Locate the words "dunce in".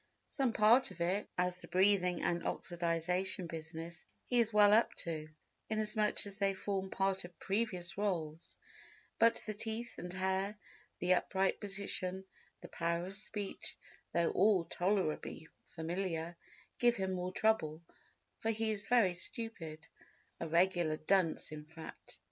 20.97-21.63